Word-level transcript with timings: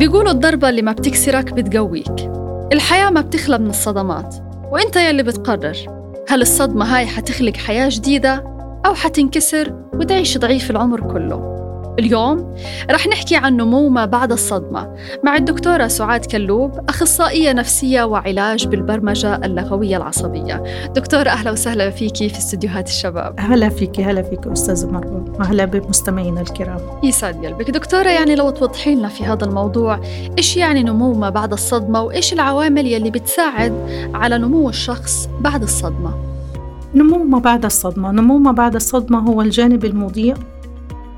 بيقولوا 0.00 0.32
الضربة 0.32 0.68
اللي 0.68 0.82
ما 0.82 0.92
بتكسرك 0.92 1.52
بتقويك. 1.52 2.30
الحياة 2.72 3.10
ما 3.10 3.20
بتخلى 3.20 3.58
من 3.58 3.70
الصدمات. 3.70 4.34
وإنت 4.72 4.96
يلي 4.96 5.22
بتقرر. 5.22 5.76
هل 6.28 6.42
الصدمة 6.42 6.96
هاي 6.96 7.06
حتخلق 7.06 7.56
حياة 7.56 7.88
جديدة 7.92 8.44
أو 8.86 8.94
حتنكسر 8.94 9.74
وتعيش 9.94 10.38
ضعيف 10.38 10.70
العمر 10.70 11.00
كله؟ 11.00 11.59
اليوم 12.00 12.54
رح 12.90 13.06
نحكي 13.06 13.36
عن 13.36 13.56
نمو 13.56 13.88
ما 13.88 14.04
بعد 14.04 14.32
الصدمة 14.32 14.96
مع 15.24 15.36
الدكتورة 15.36 15.86
سعاد 15.86 16.26
كلوب 16.26 16.80
أخصائية 16.88 17.52
نفسية 17.52 18.02
وعلاج 18.02 18.66
بالبرمجة 18.66 19.36
اللغوية 19.36 19.96
العصبية. 19.96 20.62
دكتورة 20.94 21.28
أهلا 21.28 21.50
وسهلا 21.50 21.90
فيكي 21.90 22.28
في 22.28 22.38
استديوهات 22.38 22.88
الشباب. 22.88 23.34
هلا 23.38 23.68
فيكي 23.68 24.04
هلا 24.04 24.22
فيكي 24.22 24.52
أستاذة 24.52 24.86
مروة. 24.86 25.24
وهلا 25.38 25.64
بمستمعينا 25.64 26.40
الكرام. 26.40 26.80
يسعد 27.02 27.46
قلبك. 27.46 27.70
دكتورة 27.70 28.08
يعني 28.08 28.34
لو 28.34 28.50
توضحي 28.50 28.94
لنا 28.94 29.08
في 29.08 29.24
هذا 29.24 29.44
الموضوع 29.44 30.00
إيش 30.38 30.56
يعني 30.56 30.82
نمو 30.82 31.12
ما 31.14 31.30
بعد 31.30 31.52
الصدمة 31.52 32.02
وإيش 32.02 32.32
العوامل 32.32 32.86
يلي 32.86 33.10
بتساعد 33.10 33.72
على 34.14 34.38
نمو 34.38 34.68
الشخص 34.68 35.28
بعد 35.40 35.62
الصدمة؟ 35.62 36.14
نمو 36.94 37.24
ما 37.24 37.38
بعد 37.38 37.64
الصدمة. 37.64 38.10
نمو 38.10 38.38
ما 38.38 38.52
بعد 38.52 38.74
الصدمة 38.74 39.18
هو 39.18 39.42
الجانب 39.42 39.84
المضيء 39.84 40.34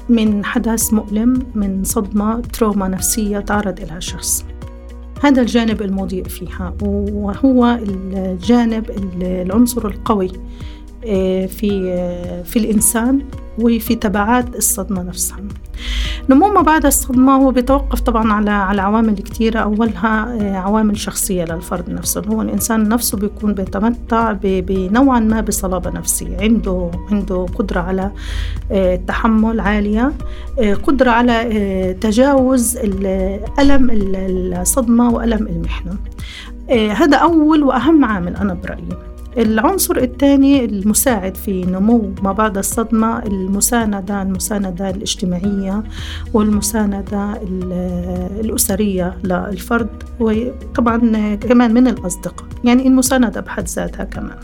من 0.09 0.45
حدث 0.45 0.93
مؤلم 0.93 1.43
من 1.55 1.85
صدمة 1.85 2.41
تروما 2.41 2.89
نفسية 2.89 3.39
تعرض 3.39 3.81
لها 3.81 3.97
الشخص 3.97 4.45
هذا 5.23 5.43
الجانب 5.43 5.83
المضيء 5.83 6.25
فيها 6.25 6.75
وهو 6.83 7.79
الجانب 7.83 8.91
العنصر 9.23 9.87
القوي 9.87 10.31
آه، 11.07 11.47
في 11.47 11.93
آه، 11.93 12.43
في 12.43 12.59
الإنسان. 12.59 13.23
وفي 13.59 13.95
تبعات 13.95 14.57
الصدمة 14.57 15.03
نفسها. 15.03 15.39
نمو 16.31 16.49
ما 16.49 16.61
بعد 16.63 16.87
الصدمة 16.87 17.37
هو 17.37 17.51
بيتوقف 17.51 18.01
طبعا 18.01 18.33
على 18.33 18.51
على 18.51 18.83
عوامل 18.83 19.15
كثيرة 19.15 19.61
أولها 19.61 20.37
آه، 20.41 20.57
عوامل 20.57 20.99
شخصية 20.99 21.45
للفرد 21.45 21.91
نفسه. 21.91 22.23
هو 22.29 22.43
الإنسان 22.43 22.89
نفسه 22.89 23.19
بيكون 23.19 23.55
بيتمتع 23.55 24.33
بنوعا 24.43 25.21
ما 25.21 25.41
بصلابة 25.41 25.91
نفسية. 25.91 26.37
عنده 26.41 26.91
عنده 27.11 27.47
قدرة 27.55 27.81
على 27.81 28.11
التحمل 28.71 29.61
عالية 29.61 30.13
قدرة 30.83 31.11
على 31.11 31.97
تجاوز 32.01 32.77
ألم 33.59 33.91
الصدمة 33.91 35.11
وألم 35.11 35.47
المحنة. 35.47 35.97
هذا 36.71 37.17
أول 37.17 37.63
وأهم 37.63 38.05
عامل 38.05 38.37
أنا 38.37 38.55
برأيي. 38.55 39.12
العنصر 39.39 39.97
الثاني 39.97 40.65
المساعد 40.65 41.37
في 41.37 41.65
نمو 41.65 42.15
ما 42.23 42.33
بعد 42.33 42.59
الصدمة 42.59 43.23
المساندة 43.23 44.23
المساندة 44.23 44.91
الاجتماعية 44.91 45.83
والمساندة 46.35 47.43
الأسرية 48.41 49.19
للفرد 49.25 50.03
وطبعا 50.21 50.99
كمان 51.35 51.75
من 51.75 51.89
الأصدقاء. 51.89 52.49
يعني 52.65 52.87
المساندة 52.87 53.41
بحد 53.41 53.69
ذاتها 53.69 54.05
كمان. 54.05 54.39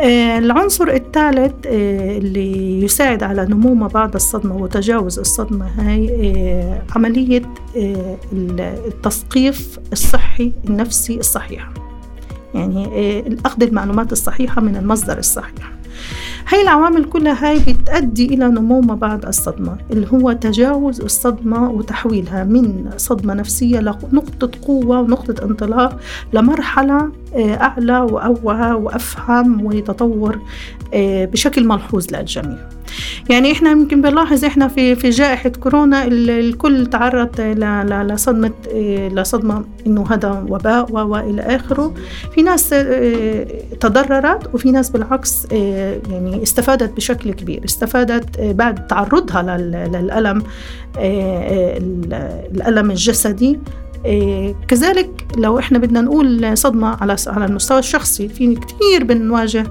آه، 0.00 0.38
العنصر 0.38 0.88
الثالث 0.88 1.52
آه، 1.66 2.18
اللي 2.18 2.82
يساعد 2.82 3.22
على 3.22 3.46
نمو 3.46 3.74
ما 3.74 3.86
بعد 3.86 4.14
الصدمة 4.14 4.56
وتجاوز 4.56 5.18
الصدمة 5.18 5.66
هاي 5.66 6.10
آه، 6.34 6.82
عملية 6.96 7.42
التثقيف 8.32 9.78
الصحي 9.92 10.52
النفسي 10.68 11.16
الصحيح. 11.16 11.70
يعني 12.54 12.86
آه، 12.86 13.24
أخذ 13.46 13.62
المعلومات 13.62 14.12
الصحيحة 14.12 14.60
من 14.60 14.76
المصدر 14.76 15.18
الصحيح. 15.18 15.72
هاي 16.48 16.62
العوامل 16.62 17.04
كلها 17.04 17.48
هاي 17.50 17.58
بتؤدي 17.58 18.26
إلى 18.26 18.48
نمو 18.48 18.80
ما 18.80 18.94
بعد 18.94 19.26
الصدمة 19.26 19.76
اللي 19.90 20.06
هو 20.12 20.32
تجاوز 20.32 21.00
الصدمة 21.00 21.70
وتحويلها 21.70 22.44
من 22.44 22.90
صدمة 22.96 23.34
نفسية 23.34 23.80
لنقطة 23.80 24.50
قوة 24.66 25.00
ونقطة 25.00 25.44
انطلاق 25.44 26.00
لمرحلة 26.32 27.12
آه، 27.34 27.54
أعلى 27.54 27.98
وأوعى 27.98 28.72
وأفهم 28.72 29.64
وتطور 29.64 30.38
آه، 30.94 31.24
بشكل 31.24 31.66
ملحوظ 31.66 32.06
للجميع. 32.14 32.79
يعني 33.28 33.52
إحنا 33.52 33.70
يمكن 33.70 34.02
بنلاحظ 34.02 34.44
إحنا 34.44 34.68
في 34.68 34.94
في 34.94 35.10
جائحة 35.10 35.50
كورونا 35.50 36.04
الكل 36.06 36.86
تعرض 36.86 37.40
لصدمة 38.12 38.52
آه، 38.74 39.08
لصدمة 39.08 39.64
إنه 39.86 40.06
هذا 40.10 40.46
وباء 40.48 40.92
وإلى 40.92 41.42
آخره. 41.42 41.94
في 42.34 42.42
ناس 42.42 42.68
تضررت 43.80 44.54
وفي 44.54 44.70
ناس 44.72 44.90
بالعكس 44.90 45.46
يعني 46.10 46.42
استفادت 46.42 46.96
بشكل 46.96 47.32
كبير. 47.32 47.64
استفادت 47.64 48.40
بعد 48.40 48.86
تعرضها 48.86 49.42
للألم 49.42 50.42
الألم 52.56 52.90
الجسدي. 52.90 53.46
إيه 53.46 53.58
كذلك 54.68 55.26
لو 55.36 55.58
إحنا 55.58 55.78
بدنا 55.78 56.00
نقول 56.00 56.58
صدمة 56.58 56.96
على 57.00 57.16
على 57.26 57.44
المستوى 57.44 57.78
الشخصي 57.78 58.28
في 58.28 58.54
كثير 58.54 59.04
بنواجه 59.04 59.66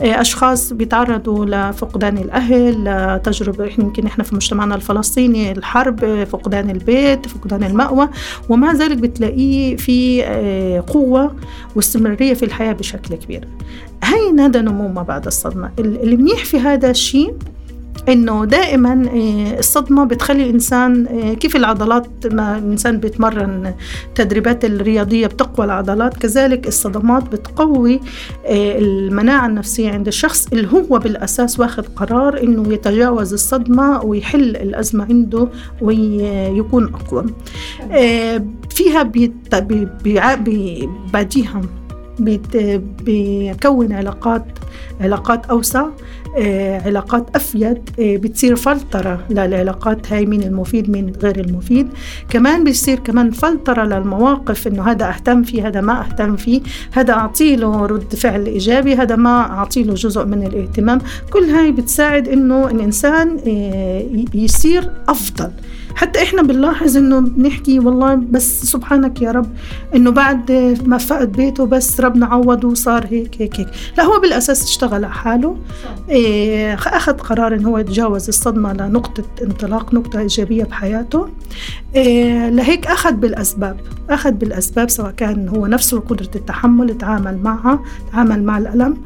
إيه 0.00 0.20
أشخاص 0.20 0.72
بيتعرضوا 0.72 1.46
لفقدان 1.46 2.18
الأهل 2.18 2.84
لتجربة 2.84 3.70
يمكن 3.78 4.06
إحنا 4.06 4.24
في 4.24 4.34
مجتمعنا 4.34 4.74
الفلسطيني 4.74 5.52
الحرب 5.52 6.24
فقدان 6.24 6.70
البيت 6.70 7.26
فقدان 7.26 7.64
المأوى 7.64 8.08
ومع 8.48 8.72
ذلك 8.72 8.96
بتلاقيه 8.96 9.76
في 9.76 10.24
إيه 10.24 10.84
قوة 10.86 11.36
واستمرارية 11.76 12.34
في 12.34 12.42
الحياة 12.44 12.72
بشكل 12.72 13.14
كبير. 13.14 13.48
هاي 14.04 14.40
هذا 14.40 14.60
نمو 14.60 14.88
ما 14.88 15.02
بعد 15.02 15.26
الصدمة. 15.26 15.70
المنيح 15.78 16.44
في 16.44 16.58
هذا 16.58 16.90
الشيء 16.90 17.34
إنه 18.08 18.44
دائما 18.44 18.92
آه، 18.92 19.58
الصدمة 19.58 20.04
بتخلي 20.04 20.42
الإنسان 20.42 21.06
آه، 21.06 21.34
كيف 21.34 21.56
العضلات 21.56 22.06
ما 22.32 22.58
الإنسان 22.58 22.98
بيتمرن 22.98 23.74
تدريبات 24.14 24.64
الرياضية 24.64 25.26
بتقوى 25.26 25.66
العضلات. 25.66 26.16
كذلك 26.16 26.68
الصدمات 26.68 27.22
بتقوي 27.22 28.00
آه، 28.46 28.78
المناعة 28.78 29.46
النفسية 29.46 29.90
عند 29.90 30.06
الشخص 30.06 30.46
اللي 30.52 30.68
هو 30.72 30.98
بالأساس 30.98 31.60
واخذ 31.60 31.82
قرار 31.96 32.42
إنه 32.42 32.72
يتجاوز 32.72 33.32
الصدمة 33.32 34.04
ويحل 34.04 34.56
الأزمة 34.56 35.04
عنده 35.04 35.48
ويكون 35.80 36.94
أقوى. 36.94 37.24
فيها 38.70 39.02
بعديها 41.12 41.60
بيكون 43.04 43.92
علاقات 43.92 44.44
علاقات 45.00 45.46
أوسع 45.46 45.86
آه، 46.38 46.80
علاقات 46.80 47.36
أفيد 47.36 47.90
آه، 48.00 48.16
بتصير 48.16 48.56
فلترة 48.56 49.24
للعلاقات. 49.30 50.12
هاي 50.12 50.26
من 50.26 50.42
المفيد 50.42 50.90
من 50.90 51.12
غير 51.22 51.40
المفيد. 51.40 51.88
كمان 52.28 52.64
بيصير 52.64 52.98
كمان 52.98 53.30
فلترة 53.30 53.84
للمواقف 53.84 54.66
إنه 54.66 54.82
هذا 54.82 55.08
أهتم 55.08 55.42
فيه 55.42 55.68
هذا 55.68 55.80
ما 55.80 56.00
أهتم 56.00 56.36
فيه. 56.36 56.60
هذا 56.92 57.12
أعطي 57.12 57.56
له 57.56 57.86
رد 57.86 58.14
فعل 58.14 58.46
إيجابي 58.46 58.94
هذا 58.94 59.16
ما 59.16 59.40
أعطي 59.40 59.82
له 59.82 59.94
جزء 59.94 60.24
من 60.24 60.46
الاهتمام. 60.46 60.98
كل 61.32 61.44
هاي 61.44 61.72
بتساعد 61.72 62.28
إنه 62.28 62.70
الإنسان 62.70 63.36
آه، 63.46 64.04
يصير 64.34 64.90
أفضل. 65.08 65.50
حتى 65.94 66.22
إحنا 66.22 66.42
بنلاحظ 66.42 66.96
إنه 66.96 67.20
بنحكي 67.20 67.78
والله 67.78 68.14
بس 68.14 68.64
سبحانك 68.64 69.22
يا 69.22 69.30
رب 69.30 69.46
إنه 69.94 70.10
بعد 70.10 70.52
ما 70.84 70.98
فقد 70.98 71.32
بيته 71.32 71.66
بس 71.66 72.00
ربنا 72.00 72.26
عوضه 72.26 72.68
وصار 72.68 73.06
هيك 73.10 73.42
هيك 73.42 73.60
هيك. 73.60 73.68
لا 73.98 74.04
هو 74.04 74.20
بالأساس 74.20 74.64
اشتغل 74.64 75.04
على 75.04 75.10
حاله. 75.10 75.56
إيه 76.08 76.74
أخذ 76.74 77.12
قرار 77.12 77.54
انه 77.54 77.68
هو 77.68 77.78
يتجاوز 77.78 78.28
الصدمة 78.28 78.72
لنقطة 78.72 79.24
انطلاق 79.42 79.94
نقطة 79.94 80.18
إيجابية 80.20 80.64
بحياته. 80.64 81.28
لهيك 82.50 82.86
أخذ 82.86 83.12
بالأسباب 83.12 83.80
أخذ 84.10 84.30
بالأسباب 84.32 84.90
سواء 84.90 85.10
كان 85.10 85.48
هو 85.48 85.66
نفسه 85.66 86.00
قدرة 86.00 86.30
التحمل 86.36 86.98
تعامل 86.98 87.38
معها 87.42 87.80
تعامل 88.12 88.42
مع 88.44 88.58
الألم 88.58 88.96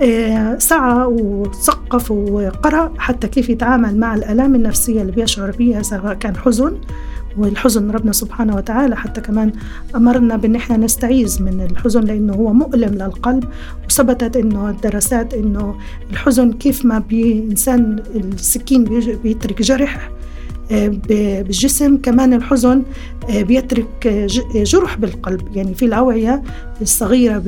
إيه 0.00 0.58
سعى 0.58 1.04
وثقف 1.04 2.10
وقرأ 2.10 2.92
حتى 2.98 3.28
كيف 3.28 3.48
يتعامل 3.50 3.98
مع 3.98 4.14
الآلام 4.14 4.54
النفسية 4.54 5.00
اللي 5.02 5.12
بيشعر 5.12 5.50
بها 5.50 5.82
سواء 5.82 6.14
كان 6.14 6.36
حزن 6.36 6.78
والحزن 7.38 7.90
ربنا 7.90 8.12
سبحانه 8.12 8.56
وتعالى 8.56 8.96
حتى 8.96 9.20
كمان 9.20 9.52
أمرنا 9.94 10.36
بأن 10.36 10.56
إحنا 10.56 10.76
نستعيذ 10.76 11.42
من 11.42 11.60
الحزن 11.70 12.00
لأنه 12.00 12.32
هو 12.34 12.52
مؤلم 12.52 12.94
للقلب 12.94 13.44
وثبتت 13.86 14.36
أنه 14.36 14.70
الدراسات 14.70 15.34
أنه 15.34 15.74
الحزن 16.10 16.52
كيف 16.52 16.84
ما 16.84 16.98
بإنسان 16.98 18.02
السكين 18.14 18.84
بيترك 19.22 19.62
جرح 19.62 20.10
بالجسم. 20.70 21.96
كمان 21.96 22.32
الحزن 22.34 22.82
آه، 23.30 23.42
بيترك 23.42 24.08
جرح 24.54 24.96
بالقلب. 24.96 25.56
يعني 25.56 25.74
في 25.74 25.84
الأوعية 25.84 26.42
الصغيرة 26.82 27.38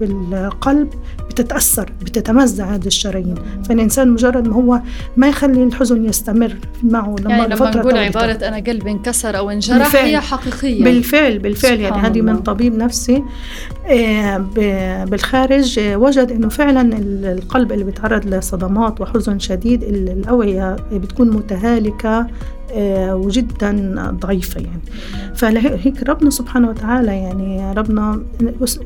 بالقلب 0.00 0.88
بتتأثر 1.30 1.92
بتتمزع 2.02 2.74
هذه 2.74 2.86
الشرايين. 2.86 3.34
فالإنسان 3.68 4.10
مجرد 4.10 4.48
ما 4.48 4.54
هو 4.54 4.80
ما 5.16 5.28
يخلي 5.28 5.64
الحزن 5.64 6.04
يستمر 6.04 6.56
معه 6.82 7.16
لما 7.20 7.30
يعني 7.30 7.54
لما 7.54 7.70
نقول 7.70 7.98
عبارة 7.98 8.32
أنا 8.32 8.56
قلبي 8.56 8.90
انكسر 8.90 9.38
أو 9.38 9.50
انجرح 9.50 9.96
هي 9.96 10.20
حقيقية. 10.20 10.84
بالفعل 10.84 11.38
بالفعل. 11.38 11.80
يعني 11.80 11.96
هذه 11.96 12.20
من 12.20 12.36
طبيب 12.38 12.74
نفسي 12.76 13.22
آه، 13.86 14.36
بالخارج 15.04 15.78
آه، 15.78 15.96
وجد 15.96 16.30
إنه 16.30 16.48
فعلا 16.48 16.98
القلب 17.32 17.72
اللي 17.72 17.84
بيتعرض 17.84 18.26
لصدمات 18.26 19.00
وحزن 19.00 19.38
شديد 19.38 19.82
الأوعية 19.82 20.76
بتكون 20.92 21.30
متهالكة 21.30 22.18
آه، 22.18 22.26
وجدا 23.12 24.10
ضعيفة 24.20 24.60
يعني. 24.60 24.80
فهيك 25.34 26.08
ربنا 26.08 26.30
سبحانه 26.30 26.68
وتعالى 26.68 27.12
يعني 27.12 27.72
ربنا 27.72 28.22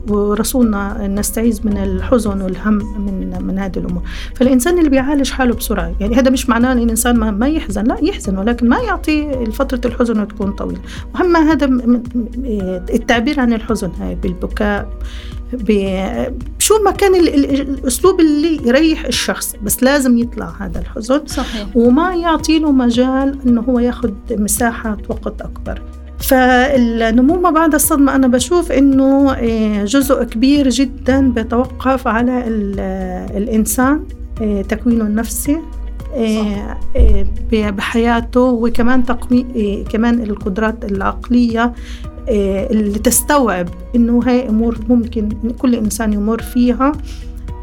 ورسولنا 0.09 1.07
نستعيذ 1.07 1.61
من 1.65 1.77
الحزن 1.77 2.41
والهم 2.41 2.75
من 2.75 3.43
من 3.43 3.59
هذه 3.59 3.79
الأمور. 3.79 4.03
فالإنسان 4.35 4.79
اللي 4.79 4.91
بيعالج 4.91 5.31
حاله 5.31 5.55
بسرعة 5.55 5.93
يعني 6.01 6.17
هذا 6.17 6.31
مش 6.31 6.49
معناه 6.49 6.73
أن 6.73 6.79
الإنسان 6.79 7.17
ما 7.17 7.49
يحزن 7.49 7.85
لا 7.85 7.99
يحزن 8.03 8.39
ولكن 8.39 8.69
ما 8.69 8.79
يعطي 8.79 9.47
فترة 9.53 9.81
الحزن 9.91 10.29
تكون 10.29 10.53
طويلة. 10.53 10.81
وهم 11.15 11.37
هذا 11.37 11.67
التعبير 12.95 13.41
عن 13.41 13.53
الحزن 13.53 13.91
هاي 14.01 14.15
بالبكاء 14.15 14.89
شو 16.59 16.83
ما 16.85 16.91
كان 16.91 17.15
الأسلوب 17.15 18.21
اللي 18.21 18.69
يريح 18.69 19.05
الشخص 19.05 19.57
بس 19.63 19.83
لازم 19.83 20.19
يطلع 20.19 20.53
هذا 20.61 20.81
الحزن. 20.81 21.27
صحيح. 21.27 21.67
وما 21.75 22.15
يعطي 22.15 22.59
له 22.59 22.73
مجال 22.73 23.39
إنه 23.47 23.61
هو 23.61 23.79
ياخذ 23.79 24.11
مساحه 24.31 24.97
وقت 25.09 25.41
أكبر. 25.41 25.83
فالنمو 26.19 27.41
ما 27.41 27.51
بعد 27.51 27.75
الصدمة 27.75 28.15
أنا 28.15 28.27
بشوف 28.27 28.73
إنه 28.73 29.33
آه، 29.33 29.85
جزء 29.85 30.25
كبير 30.25 30.69
جدا 30.69 31.31
بيتوقف 31.31 32.09
على 32.09 32.45
الإنسان 33.37 34.05
آه، 34.43 34.63
تكوينه 34.63 35.05
النفسي 35.05 35.59
آه، 36.17 36.77
بحياته 37.53 38.41
وكمان 38.41 39.05
تقوي 39.05 39.85
كمان 39.91 40.23
القدرات 40.23 40.85
العقلية 40.85 41.63
آه، 41.65 41.75
اللي 42.29 42.99
تستوعب 42.99 43.69
إنه 43.97 44.21
هاي 44.27 44.49
أمور 44.49 44.79
ممكن 44.89 45.29
كل 45.59 45.75
إنسان 45.75 46.13
يمر 46.13 46.43
فيها. 46.43 46.93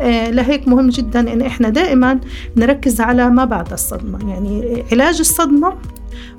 آه، 0.02 0.30
لهيك 0.30 0.68
مهم 0.68 0.90
جدا 0.90 1.34
إن 1.34 1.42
إحنا 1.42 1.70
دائما 1.70 2.20
نركز 2.58 3.02
على 3.02 3.30
ما 3.30 3.46
بعد 3.46 3.74
الصدمة. 3.74 4.30
يعني 4.30 4.84
علاج 4.92 5.20
الصدمة 5.20 5.74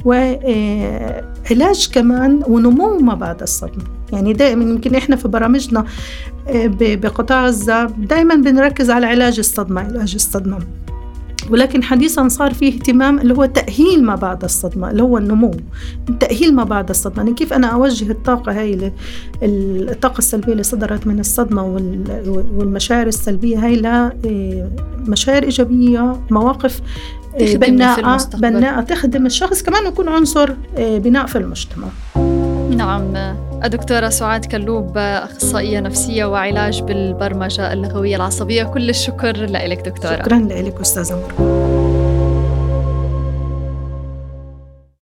وعلاج 0.04 1.88
آه، 1.88 1.94
كمان 1.94 2.42
ونمو 2.48 2.98
ما 2.98 3.14
بعد 3.14 3.42
الصدمة. 3.42 3.84
يعني 4.12 4.32
دائما 4.32 4.64
يمكن 4.64 4.94
إحنا 4.94 5.16
في 5.16 5.28
برامجنا 5.28 5.84
بقطاع 6.78 7.46
غزه 7.46 7.84
دائما 7.84 8.34
بنركز 8.34 8.90
على 8.90 9.06
علاج 9.06 9.38
الصدمة 9.38 9.80
علاج 9.80 10.14
الصدمة. 10.14 10.58
ولكن 11.50 11.82
حديثا 11.82 12.28
صار 12.28 12.54
في 12.54 12.68
اهتمام 12.68 13.18
اللي 13.18 13.34
هو 13.34 13.44
تأهيل 13.44 14.04
ما 14.04 14.14
بعد 14.14 14.44
الصدمة 14.44 14.90
اللي 14.90 15.02
هو 15.02 15.18
النمو. 15.18 15.50
تأهيل 16.20 16.54
ما 16.54 16.64
بعد 16.64 16.90
الصدمة. 16.90 17.16
يعني 17.16 17.34
كيف 17.34 17.52
أنا 17.52 17.66
أوجه 17.66 18.10
الطاقة 18.10 18.52
هاي 18.52 18.92
الطاقة 19.42 20.18
السلبية 20.18 20.52
اللي 20.52 20.62
صدرت 20.62 21.06
من 21.06 21.20
الصدمة 21.20 21.64
والمشاعر 22.56 23.06
السلبية 23.06 23.66
هاي 23.66 23.76
لمشاعر 25.06 25.42
إيجابية 25.42 26.20
مواقف 26.30 26.80
بناءة 27.40 28.28
بناءة 28.36 28.80
تخدم 28.80 29.26
الشخص. 29.26 29.62
كمان 29.62 29.86
يكون 29.86 30.08
عنصر 30.08 30.50
آه، 30.78 30.98
بناء 30.98 31.26
في 31.26 31.38
المجتمع. 31.38 31.88
نعم 32.76 33.16
الدكتورة 33.64 34.08
سعاد 34.08 34.44
كلوب 34.44 34.98
أخصائية 34.98 35.80
نفسية 35.80 36.24
وعلاج 36.24 36.82
بالبرمجة 36.82 37.72
اللغوية 37.72 38.16
العصبية. 38.16 38.64
كل 38.64 38.90
الشكر 38.90 39.36
لك 39.66 39.88
دكتورة. 39.88 40.16
شكرا 40.16 40.38
لك 40.38 40.80
أستاذة 40.80 41.14
مرة 41.14 41.71